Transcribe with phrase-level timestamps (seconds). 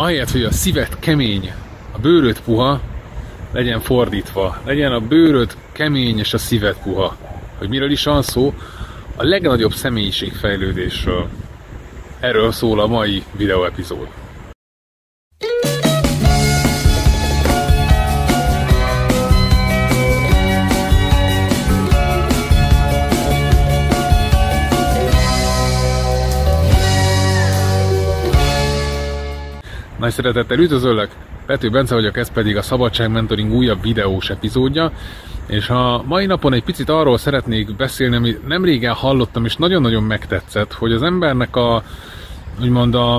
[0.00, 1.52] ahelyett, hogy a szívet kemény,
[1.92, 2.80] a bőröd puha,
[3.52, 4.60] legyen fordítva.
[4.64, 7.16] Legyen a bőröd kemény és a szíved puha.
[7.58, 8.54] Hogy miről is van szó?
[9.16, 11.28] A legnagyobb személyiségfejlődésről.
[12.20, 14.08] Erről szól a mai videóepizód.
[30.00, 31.10] Nagy szeretettel üdvözöllek,
[31.46, 34.92] Pető Bence vagyok, ez pedig a Szabadság Mentoring újabb videós epizódja,
[35.46, 40.02] és a mai napon egy picit arról szeretnék beszélni, amit nem régen hallottam, és nagyon-nagyon
[40.02, 41.82] megtetszett, hogy az embernek a,
[42.60, 43.14] úgymond a,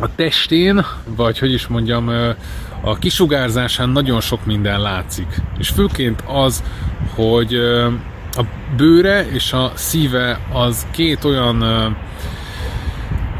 [0.00, 0.84] a testén,
[1.16, 2.10] vagy hogy is mondjam,
[2.80, 5.40] a kisugárzásán nagyon sok minden látszik.
[5.58, 6.62] És főként az,
[7.14, 7.54] hogy
[8.32, 8.42] a
[8.76, 11.62] bőre és a szíve az két olyan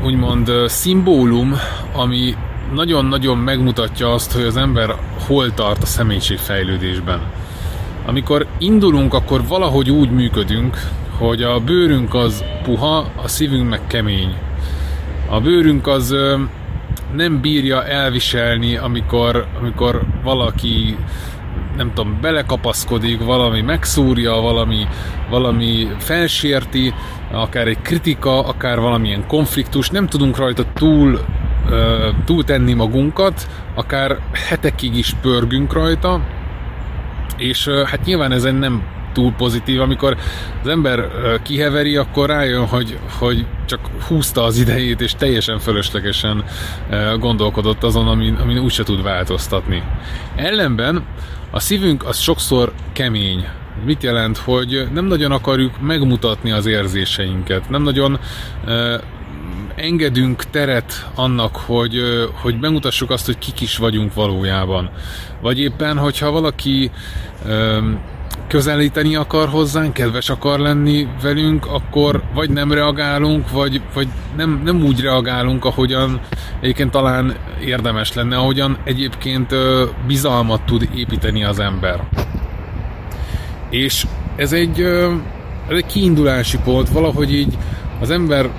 [0.05, 1.55] úgymond szimbólum,
[1.93, 2.37] ami
[2.73, 4.95] nagyon-nagyon megmutatja azt, hogy az ember
[5.27, 7.21] hol tart a személyiségfejlődésben.
[8.07, 10.79] Amikor indulunk, akkor valahogy úgy működünk,
[11.19, 14.35] hogy a bőrünk az puha, a szívünk meg kemény.
[15.29, 16.15] A bőrünk az
[17.15, 20.97] nem bírja elviselni, amikor, amikor valaki
[21.77, 24.87] nem tudom, belekapaszkodik, valami megszúrja, valami,
[25.31, 26.95] valami felsérti,
[27.33, 31.21] akár egy kritika, akár valamilyen konfliktus, nem tudunk rajta túl
[32.25, 36.21] túl tenni magunkat, akár hetekig is pörgünk rajta,
[37.37, 38.83] és hát nyilván ezen nem
[39.15, 40.17] túl pozitív, amikor
[40.63, 41.11] az ember
[41.43, 46.45] kiheveri, akkor rájön, hogy, hogy csak húzta az idejét, és teljesen fölöslegesen
[47.19, 49.83] gondolkodott azon, amin, amin úgyse tud változtatni.
[50.37, 51.05] Ellenben
[51.51, 53.47] a szívünk az sokszor kemény,
[53.85, 58.19] Mit jelent, hogy nem nagyon akarjuk megmutatni az érzéseinket, nem nagyon
[59.75, 64.91] engedünk teret annak, hogy, hogy megmutassuk azt, hogy kik is vagyunk valójában.
[65.41, 66.91] Vagy éppen, hogyha valaki
[68.49, 74.83] közelíteni akar hozzánk, kedves akar lenni velünk, akkor vagy nem reagálunk, vagy, vagy nem, nem
[74.83, 76.21] úgy reagálunk, ahogyan
[76.61, 79.55] egyébként talán érdemes lenne, ahogyan egyébként
[80.07, 82.09] bizalmat tud építeni az ember.
[83.71, 84.07] És
[84.37, 84.81] ez egy,
[85.69, 87.59] ez egy kiindulási pont, valahogy így
[88.01, 88.51] az ember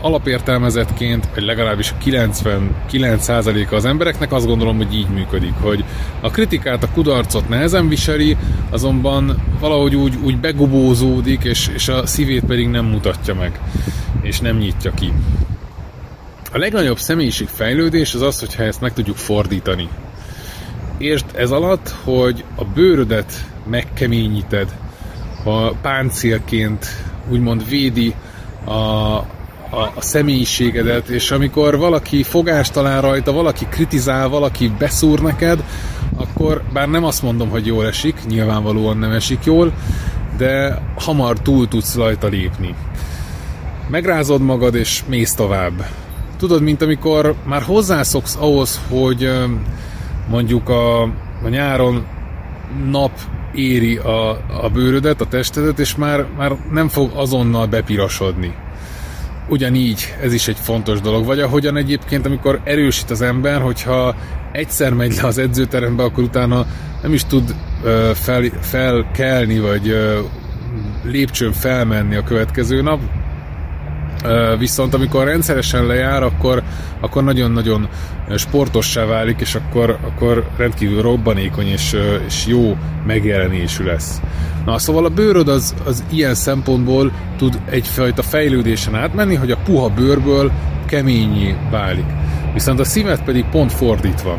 [0.00, 5.84] alapértelmezetként, vagy legalábbis 99%-a az embereknek azt gondolom, hogy így működik, hogy
[6.20, 8.36] a kritikát, a kudarcot nehezen viseli,
[8.70, 13.60] azonban valahogy úgy, úgy begubózódik, és, és a szívét pedig nem mutatja meg,
[14.22, 15.12] és nem nyitja ki.
[16.52, 19.88] A legnagyobb személyiségfejlődés az az, hogyha ezt meg tudjuk fordítani.
[20.98, 23.32] Értsd ez alatt, hogy a bőrödet
[23.70, 24.76] megkeményíted,
[25.44, 26.86] a páncélként
[27.28, 28.14] úgymond védi
[28.64, 29.22] a,
[29.70, 35.64] a, a személyiségedet, és amikor valaki fogást talál rajta, valaki kritizál, valaki beszúr neked,
[36.16, 39.72] akkor bár nem azt mondom, hogy jól esik, nyilvánvalóan nem esik jól,
[40.36, 42.74] de hamar túl tudsz rajta lépni.
[43.88, 45.86] Megrázod magad, és mész tovább.
[46.38, 49.30] Tudod, mint amikor már hozzászoksz ahhoz, hogy
[50.28, 51.02] mondjuk a,
[51.42, 52.06] a nyáron
[52.90, 53.10] nap
[53.54, 54.30] éri a,
[54.62, 58.54] a bőrödet, a testedet, és már, már nem fog azonnal bepirosodni
[59.48, 61.24] ugyanígy ez is egy fontos dolog.
[61.24, 64.14] Vagy ahogyan egyébként, amikor erősít az ember, hogyha
[64.52, 66.66] egyszer megy le az edzőterembe, akkor utána
[67.02, 67.54] nem is tud
[68.14, 69.96] fel, felkelni, vagy
[71.04, 73.00] lépcsőn felmenni a következő nap,
[74.58, 76.62] Viszont amikor rendszeresen lejár, akkor,
[77.00, 77.88] akkor nagyon-nagyon
[78.36, 82.76] sportossá válik, és akkor, akkor rendkívül robbanékony és, és jó
[83.06, 84.20] megjelenésű lesz.
[84.64, 89.88] Na, szóval a bőröd az, az ilyen szempontból tud egyfajta fejlődésen átmenni, hogy a puha
[89.88, 90.52] bőrből
[90.86, 92.06] keményé válik.
[92.52, 94.38] Viszont a szívet pedig pont fordítva.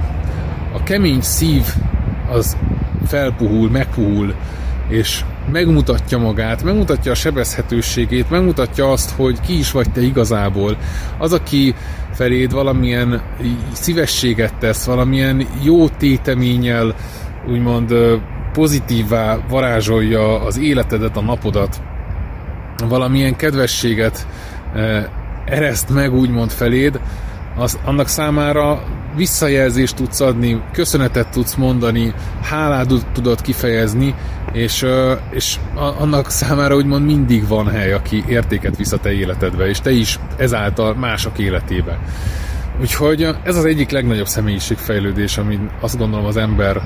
[0.74, 1.64] A kemény szív
[2.30, 2.58] az
[3.06, 4.34] felpuhul, megpuhul,
[4.90, 10.78] és megmutatja magát, megmutatja a sebezhetőségét, megmutatja azt, hogy ki is vagy te igazából.
[11.18, 11.75] Az, aki
[12.13, 13.22] feléd valamilyen
[13.72, 16.96] szívességet tesz, valamilyen jó téteménnyel,
[17.49, 17.94] úgymond
[18.53, 21.82] pozitívvá varázsolja az életedet, a napodat,
[22.88, 24.28] valamilyen kedvességet
[25.46, 26.99] ereszt meg úgymond feléd,
[27.58, 28.84] az, annak számára
[29.16, 34.16] visszajelzést tudsz adni, köszönetet tudsz mondani, hálát tudod kifejezni,
[34.52, 34.85] és,
[35.29, 39.91] és annak számára úgymond mindig van hely, aki értéket visz a te életedbe, és te
[39.91, 41.99] is ezáltal mások életébe.
[42.82, 46.82] Úgyhogy ez az egyik legnagyobb személyiségfejlődés, amin azt gondolom az ember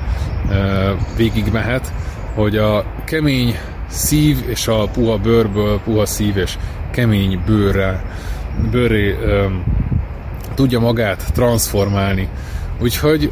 [1.18, 1.94] végig mehet,
[2.34, 6.58] hogy a kemény szív és a puha bőrből puha szív és
[6.92, 8.04] kemény bőrre,
[8.72, 9.18] bőré
[10.56, 12.30] tudja magát transformálni.
[12.82, 13.32] Úgyhogy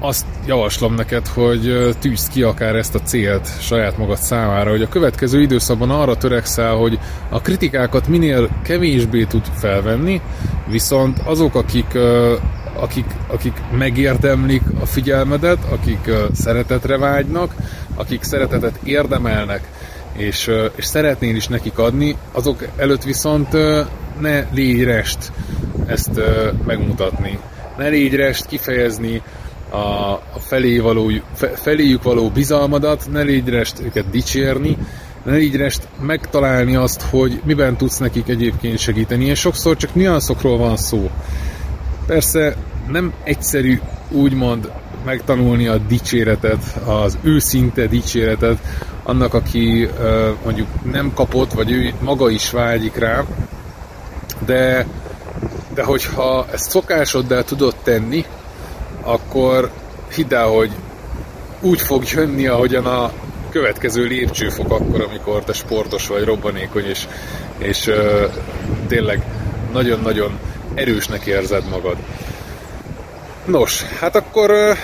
[0.00, 4.88] azt javaslom neked, hogy tűzd ki akár ezt a célt saját magad számára, hogy a
[4.88, 6.98] következő időszakban arra törekszel, hogy
[7.28, 10.20] a kritikákat minél kevésbé tud felvenni,
[10.66, 11.98] viszont azok, akik,
[12.74, 17.54] akik, akik megérdemlik a figyelmedet, akik szeretetre vágynak,
[17.94, 19.68] akik szeretetet érdemelnek,
[20.16, 23.52] és, és szeretnél is nekik adni, azok előtt viszont
[24.20, 25.32] ne légy rest
[25.86, 26.20] ezt
[26.66, 27.38] megmutatni.
[27.76, 29.22] Ne légy rest kifejezni
[29.70, 31.10] a, a felé való,
[31.54, 34.76] feléjük való bizalmadat, ne légy rest őket dicsérni,
[35.22, 40.58] ne légy rest megtalálni azt, hogy miben tudsz nekik egyébként segíteni, és sokszor csak nyanszokról
[40.58, 41.10] van szó.
[42.06, 42.56] Persze
[42.88, 43.80] nem egyszerű
[44.10, 44.70] úgymond
[45.04, 48.58] megtanulni a dicséretet, az őszinte dicséretet
[49.02, 49.88] annak, aki
[50.44, 53.24] mondjuk nem kapott, vagy ő maga is vágyik rá,
[54.46, 54.86] de,
[55.74, 58.24] de hogyha ezt szokásoddal tudod tenni,
[59.12, 59.70] akkor
[60.14, 60.70] hidd el, hogy
[61.60, 63.12] úgy fog jönni, ahogyan a
[63.50, 67.06] következő lépcsőfok akkor, amikor te sportos vagy, robbanékony, és,
[67.58, 67.94] és uh,
[68.88, 69.22] tényleg
[69.72, 70.38] nagyon-nagyon
[70.74, 71.96] erősnek érzed magad.
[73.44, 74.76] Nos, hát akkor uh,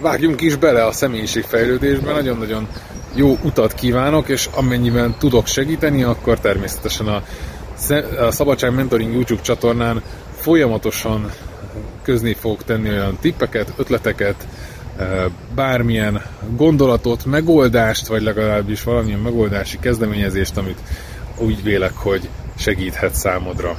[0.00, 2.68] vágjunk is bele a személyiségfejlődésbe, nagyon-nagyon
[3.14, 7.22] jó utat kívánok, és amennyiben tudok segíteni, akkor természetesen a,
[8.24, 10.02] a Szabadság Mentoring YouTube csatornán
[10.36, 11.32] folyamatosan
[12.06, 14.46] közni fogok tenni olyan tippeket, ötleteket,
[15.54, 16.22] bármilyen
[16.56, 20.78] gondolatot, megoldást, vagy legalábbis valamilyen megoldási kezdeményezést, amit
[21.38, 23.76] úgy vélek, hogy segíthet számodra.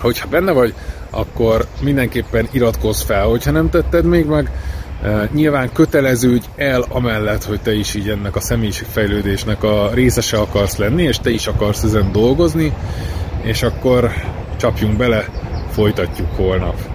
[0.00, 0.74] Hogyha benne vagy,
[1.10, 4.50] akkor mindenképpen iratkozz fel, hogyha nem tetted még meg,
[5.32, 11.02] nyilván köteleződj el amellett, hogy te is így ennek a személyiségfejlődésnek a részese akarsz lenni,
[11.02, 12.72] és te is akarsz ezen dolgozni,
[13.42, 14.10] és akkor
[14.56, 15.24] csapjunk bele,
[15.70, 16.93] folytatjuk holnap.